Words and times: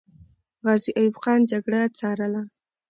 غازي 0.65 0.91
ایوب 0.99 1.15
خان 1.23 1.39
جګړه 1.51 1.81
ځارله. 1.99 2.43